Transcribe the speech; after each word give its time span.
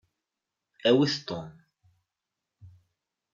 Awit 0.89 1.15
Tom. 1.27 1.47